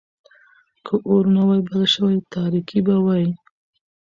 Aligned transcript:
که 0.85 0.93
اور 1.07 1.25
نه 1.35 1.41
وای 1.47 1.59
بل 1.69 1.81
شوی، 1.93 2.15
تاريکي 2.33 2.79
به 2.85 2.95
وای. 3.05 3.25